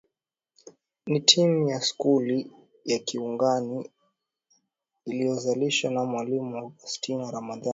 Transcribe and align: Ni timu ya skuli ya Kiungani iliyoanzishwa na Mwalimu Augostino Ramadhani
Ni 1.07 1.19
timu 1.21 1.69
ya 1.69 1.81
skuli 1.81 2.51
ya 2.85 2.99
Kiungani 2.99 3.89
iliyoanzishwa 5.05 5.91
na 5.91 6.05
Mwalimu 6.05 6.57
Augostino 6.57 7.31
Ramadhani 7.31 7.69